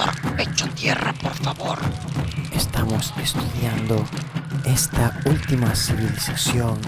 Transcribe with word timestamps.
Doctor, 0.00 0.34
pecho 0.36 0.66
tierra, 0.70 1.12
por 1.20 1.34
favor. 1.34 1.78
Estamos 2.52 3.12
estudiando 3.22 4.02
esta 4.64 5.12
última 5.26 5.74
civilización. 5.74 6.80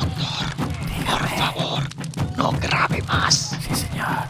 Doctor, 0.00 0.46
por 1.04 1.28
favor, 1.28 1.82
no 2.38 2.52
grabe 2.52 3.02
más. 3.02 3.54
Sí, 3.68 3.74
señor. 3.74 4.24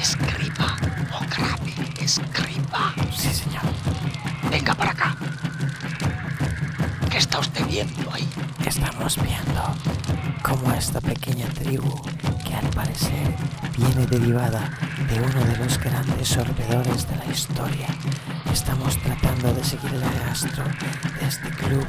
Escriba, 0.00 0.76
no 1.10 1.20
grabe, 1.30 1.74
escriba. 2.00 2.94
Sí, 3.16 3.32
señor. 3.32 3.62
Venga 4.50 4.74
para 4.74 4.90
acá. 4.90 5.16
¿Qué 7.08 7.18
está 7.18 7.38
usted 7.38 7.64
viendo 7.68 8.12
ahí? 8.12 8.28
Estamos 8.66 9.16
viendo 9.22 9.76
cómo 10.42 10.72
esta 10.72 11.00
pequeña 11.00 11.46
tribu, 11.50 12.02
que 12.44 12.54
al 12.56 12.68
parecer 12.70 13.36
viene 13.78 14.06
derivada 14.06 14.68
de 15.08 15.20
uno 15.20 15.44
de 15.44 15.56
los 15.56 15.78
grandes 15.78 16.28
sorbedores 16.28 17.08
de 17.08 17.16
la 17.16 17.24
historia, 17.26 17.86
estamos 18.52 18.96
tratando 19.02 19.52
de 19.54 19.64
seguir 19.64 19.92
el 19.94 20.02
rastro 20.26 20.64
de 20.64 21.26
este 21.28 21.48
club 21.50 21.86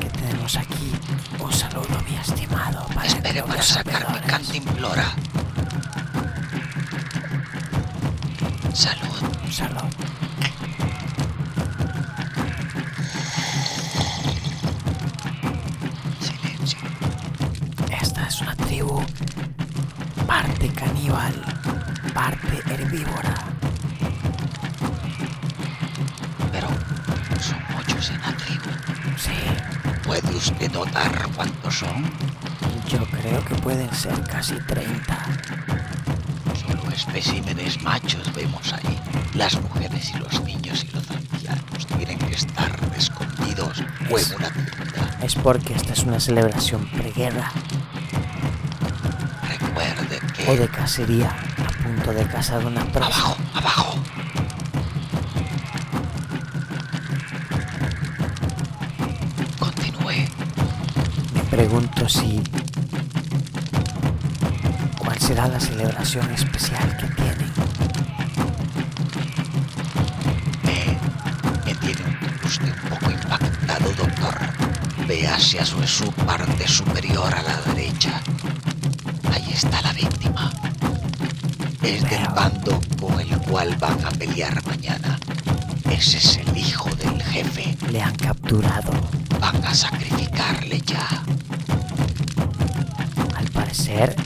que 0.00 0.08
tenemos 0.10 0.56
aquí. 0.56 0.92
Un 1.38 1.52
saludo, 1.52 1.88
mi 2.08 2.16
estimado. 2.16 2.86
Para 2.88 3.06
el 3.06 3.12
Espere 3.14 3.34
club 3.34 3.44
de 3.46 3.50
para 3.52 3.62
sacar 3.62 3.92
sorbedores. 4.02 4.26
cantimplora. 4.30 5.04
Salud. 8.72 9.50
Salud. 9.50 9.90
Silencio. 16.20 16.78
Esta 18.00 18.26
es 18.26 18.40
una 18.40 18.54
tribu 18.56 19.02
parte 20.26 20.68
caníbal, 20.70 21.34
parte 22.14 22.62
herbívora. 22.72 23.34
Pero 26.52 26.68
son 27.40 27.58
muchos 27.76 28.10
en 28.10 28.20
la 28.22 28.32
tribu. 28.36 28.70
Sí, 29.18 29.32
¿Puede 30.04 30.34
usted 30.36 30.70
notar 30.72 31.28
cuántos 31.34 31.78
son? 31.78 32.04
yo 32.88 33.04
creo 33.06 33.44
que 33.44 33.54
pueden 33.56 33.92
ser 33.94 34.20
casi 34.22 34.54
30. 34.54 35.18
Solo 36.66 36.90
especímenes 36.92 37.82
machos 37.82 38.32
vemos 38.34 38.72
ahí. 38.72 38.98
Las 39.34 39.60
mujeres 39.60 40.10
y 40.14 40.18
los 40.18 40.42
niños 40.44 40.84
y 40.84 40.94
los 40.94 41.10
ancianos 41.10 41.86
tienen 41.96 42.18
que 42.18 42.34
estar 42.34 42.70
escondidos 42.96 43.82
o 44.10 44.18
en 44.18 44.34
una 44.36 44.50
tienda. 44.50 45.18
Es 45.22 45.34
porque 45.34 45.74
esta 45.74 45.92
es 45.94 46.00
una 46.04 46.20
celebración 46.20 46.86
preguerra 46.90 47.50
Recuerde 49.48 50.20
o 50.46 50.52
que... 50.52 50.58
de 50.58 50.68
cacería 50.68 51.34
punto 51.84 52.12
de 52.14 52.26
cazar 52.26 52.64
una 52.64 52.82
presa. 52.86 53.06
Abajo, 53.06 53.36
abajo. 53.54 53.94
Continúe. 59.58 60.26
Me 61.34 61.42
pregunto 61.50 62.08
si... 62.08 62.42
¿Cuál 64.98 65.18
será 65.18 65.46
la 65.46 65.60
celebración 65.60 66.30
especial 66.30 66.96
que 66.96 67.06
tienen? 67.08 67.52
Me, 70.62 70.98
me 71.66 71.74
tiene 71.74 72.18
usted 72.44 72.72
un 72.82 72.88
poco 72.88 73.10
impactado, 73.10 73.92
doctor. 73.92 74.36
Vea 75.06 75.34
hacia 75.34 75.66
su, 75.66 75.86
su 75.86 76.10
parte 76.12 76.66
superior 76.66 77.34
a 77.34 77.42
la 77.42 77.56
derecha. 77.74 78.22
Es 81.84 82.02
del 82.08 82.26
bando 82.34 82.80
con 82.98 83.20
el 83.20 83.36
cual 83.42 83.76
van 83.78 84.02
a 84.04 84.10
pelear 84.10 84.64
mañana. 84.66 85.18
Ese 85.90 86.16
es 86.16 86.38
el 86.38 86.56
hijo 86.56 86.88
del 86.96 87.22
jefe. 87.22 87.76
Le 87.92 88.00
han 88.00 88.14
capturado. 88.16 88.90
Van 89.38 89.62
a 89.64 89.74
sacrificarle 89.74 90.80
ya. 90.80 91.22
Al 93.36 93.44
parecer, 93.50 94.16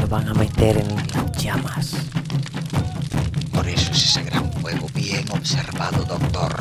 lo 0.00 0.08
van 0.08 0.28
a 0.28 0.34
meter 0.34 0.78
en 0.78 0.96
las 0.96 1.42
llamas. 1.42 1.92
Por 3.52 3.68
eso 3.68 3.92
es 3.92 4.04
ese 4.04 4.22
gran 4.24 4.52
fuego 4.54 4.88
bien 4.92 5.24
observado, 5.30 6.04
doctor. 6.04 6.56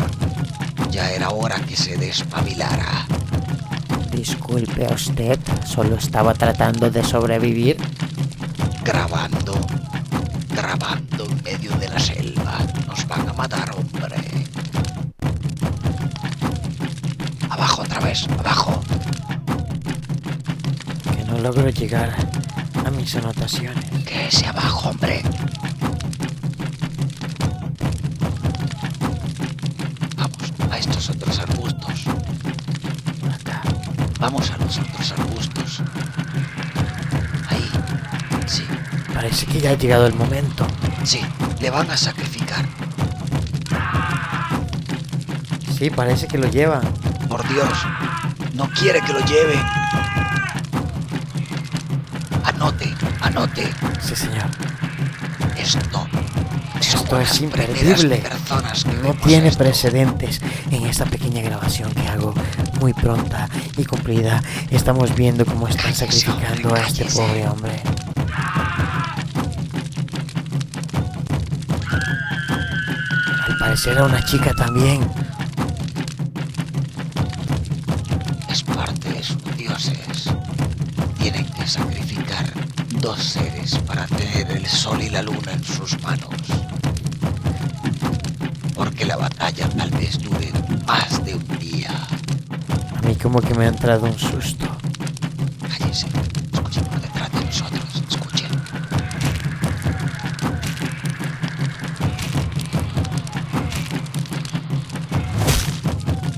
Ya 0.92 1.10
era 1.12 1.30
hora 1.32 1.60
que 1.62 1.76
se 1.76 1.98
despabilara. 1.98 3.08
Disculpe 4.12 4.88
usted, 4.94 5.40
solo 5.66 5.96
estaba 5.96 6.34
tratando 6.36 6.92
de 6.92 7.04
sobrevivir. 7.04 7.78
Grabando, 8.84 9.35
matar, 13.36 13.70
hombre. 13.76 14.16
Abajo 17.50 17.82
otra 17.84 18.00
vez, 18.02 18.28
abajo. 18.40 18.82
Que 21.16 21.24
no 21.26 21.38
logro 21.40 21.70
llegar 21.70 22.16
a 22.86 22.90
mis 22.92 23.16
anotaciones. 23.16 23.86
Que 24.06 24.28
ese 24.28 24.46
abajo, 24.48 24.90
hombre. 24.90 25.22
Vamos 30.18 30.72
a 30.72 30.78
estos 30.78 31.10
otros 31.10 31.40
arbustos. 31.40 32.04
Por 33.22 33.30
acá. 33.32 33.62
Vamos 34.20 34.52
a 34.52 34.58
los 34.58 34.78
otros 34.80 35.12
arbustos. 35.12 35.82
Ahí. 37.50 37.70
Sí, 38.48 38.64
Parece 39.14 39.46
que 39.46 39.60
ya 39.60 39.72
ha 39.72 39.78
llegado 39.78 40.08
el 40.08 40.14
momento. 40.16 40.68
sí. 41.04 41.22
Le 41.60 41.70
van 41.70 41.90
a 41.90 41.98
sacrificar. 41.98 42.66
Sí, 45.78 45.90
parece 45.90 46.28
que 46.28 46.38
lo 46.38 46.48
llevan. 46.48 46.82
Por 47.28 47.46
Dios, 47.50 47.68
no 48.54 48.70
quiere 48.70 49.02
que 49.02 49.12
lo 49.12 49.20
lleve. 49.26 49.56
Anote, 52.46 52.96
anote. 53.20 53.70
Sí, 54.00 54.16
señor. 54.16 54.46
Esto. 55.58 56.08
Esto 56.80 57.20
es 57.20 57.42
imperdible. 57.42 58.24
No 59.04 59.14
tiene 59.16 59.50
esto. 59.50 59.64
precedentes 59.64 60.42
en 60.72 60.86
esta 60.86 61.06
pequeña 61.06 61.42
grabación 61.42 61.94
que 61.94 62.08
hago 62.08 62.34
muy 62.80 62.94
pronta 62.94 63.50
y 63.76 63.84
cumplida. 63.84 64.42
Estamos 64.72 65.14
viendo 65.14 65.46
cómo 65.46 65.68
están 65.68 65.94
Cállese, 65.94 66.22
sacrificando 66.22 66.70
hombre, 66.70 66.82
a 66.82 66.88
este 66.88 67.06
pobre 67.06 67.48
hombre. 67.50 67.82
Al 73.46 73.58
parecer 73.58 73.94
era 73.94 74.06
una 74.06 74.24
chica 74.24 74.54
también. 74.54 75.06
Tienen 81.26 81.52
que 81.54 81.68
sacrificar 81.68 82.46
dos 83.02 83.18
seres 83.18 83.80
para 83.88 84.06
tener 84.06 84.52
el 84.52 84.64
sol 84.68 85.02
y 85.02 85.10
la 85.10 85.24
luna 85.24 85.54
en 85.54 85.64
sus 85.64 86.00
manos. 86.04 86.30
Porque 88.76 89.06
la 89.06 89.18
batalla 89.18 89.68
tal 89.70 89.90
vez 89.90 90.20
dure 90.20 90.52
más 90.86 91.26
de 91.26 91.34
un 91.34 91.48
día. 91.58 91.90
A 92.96 93.02
mí 93.08 93.16
como 93.16 93.42
que 93.42 93.56
me 93.56 93.66
ha 93.66 93.70
entrado 93.70 94.06
un 94.06 94.20
susto. 94.20 94.68
Cállense. 95.68 96.06
Escuchen 96.54 96.84
por 96.84 97.02
detrás 97.02 97.32
de 97.32 97.44
nosotros. 97.44 98.04
Escuchen. 98.08 98.52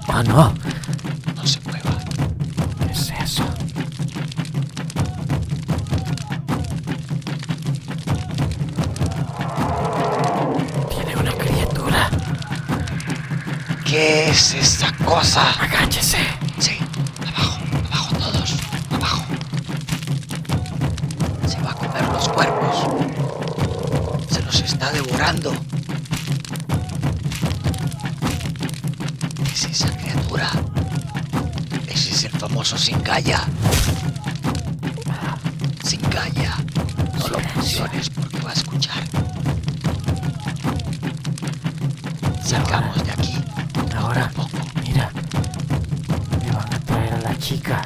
¡Oh, 0.07 0.23
no! 0.23 0.53
No 0.53 0.66
¿Qué 14.27 14.33
es 14.33 14.53
esa 14.55 14.91
cosa? 15.05 15.51
Agáchese. 15.51 16.17
Sí, 16.59 16.77
abajo, 17.25 17.59
abajo 17.85 18.15
todos, 18.17 18.55
abajo. 18.91 19.23
Se 21.47 21.57
va 21.61 21.71
a 21.71 21.73
comer 21.73 22.03
los 22.11 22.27
cuerpos. 22.27 22.87
Se 24.29 24.41
los 24.41 24.59
está 24.59 24.91
devorando. 24.91 25.53
¿Qué 29.45 29.51
es 29.53 29.63
esa 29.63 29.95
criatura? 29.95 30.51
Ese 31.87 32.11
es 32.11 32.23
el 32.25 32.31
famoso 32.31 32.77
Singaya. 32.77 33.45
Singaya. 35.85 36.57
No 37.17 37.27
lo 37.29 37.39
menciones 37.55 38.09
porque 38.09 38.41
va 38.41 38.49
a 38.49 38.53
escuchar. 38.53 39.03
Salgamos 42.43 43.05
de 43.05 43.11
aquí. 43.11 43.26
Ahora, 44.07 44.31
mira. 44.83 45.11
Me 46.41 46.51
van 46.53 46.73
a 46.73 46.79
traer 46.79 47.13
a 47.13 47.17
la 47.19 47.37
chica. 47.37 47.81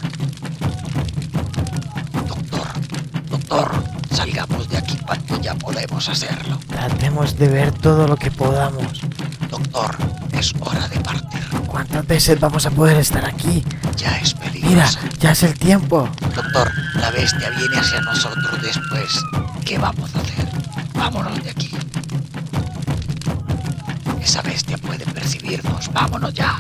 Doctor, 2.28 2.68
doctor, 3.28 3.84
salgamos 4.12 4.70
de 4.70 4.78
aquí 4.78 4.98
cuando 5.04 5.42
ya 5.42 5.56
podemos 5.56 6.08
hacerlo. 6.08 6.60
Tratemos 6.68 7.36
de 7.40 7.48
ver 7.48 7.72
todo 7.72 8.08
lo 8.08 8.16
que 8.18 8.30
podamos. 8.30 9.02
Doctor, 9.50 9.98
es 10.34 10.54
hora 10.60 10.88
de 10.90 11.00
partir. 11.00 11.42
¿Cuántas 11.66 12.06
veces 12.06 12.40
vamos 12.40 12.68
a 12.68 12.70
poder 12.70 12.98
estar 12.98 13.26
aquí? 13.26 13.66
Ya 13.98 14.16
es 14.20 14.36
Mira, 14.36 14.52
peligroso. 14.52 15.00
ya 15.20 15.32
es 15.32 15.42
el 15.42 15.58
tiempo. 15.58 16.08
Doctor, 16.36 16.72
la 17.00 17.10
bestia 17.10 17.50
viene 17.50 17.78
hacia 17.78 18.00
nosotros 18.02 18.62
después. 18.62 19.20
¿Qué 19.66 19.80
vamos 19.80 20.16
a 20.16 20.20
hacer? 20.20 20.48
Vámonos 20.94 21.44
de 21.44 21.50
aquí. 21.50 21.71
Esa 24.22 24.42
bestia 24.42 24.78
puede 24.78 25.06
percibirnos. 25.06 25.92
Vámonos 25.94 26.34
ya. 26.34 26.58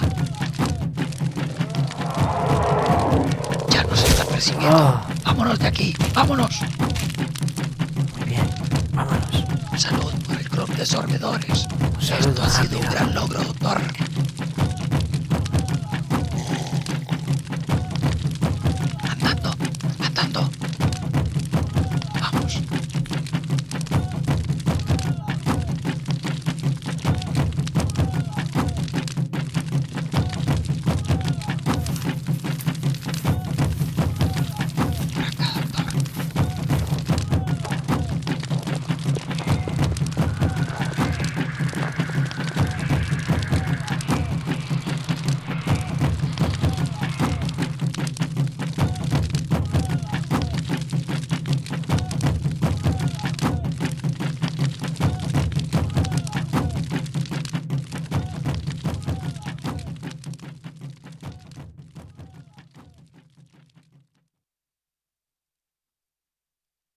Ya 3.69 3.83
nos 3.83 4.03
está 4.03 4.25
percibiendo. 4.25 4.77
Oh, 4.77 5.01
Vámonos 5.25 5.59
de 5.59 5.67
aquí. 5.67 5.93
Vámonos. 6.13 6.61
muy 8.17 8.25
bien, 8.29 8.49
vámonos. 8.93 9.45
Salud 9.77 10.11
por 10.27 10.37
el 10.37 10.49
club 10.49 10.75
de 10.75 10.85
sorbedores. 10.85 11.67
Esto 12.01 12.43
ha 12.43 12.49
sido 12.49 12.79
un 12.79 12.85
gran 12.89 13.15
logro, 13.15 13.41
doctor. 13.43 13.81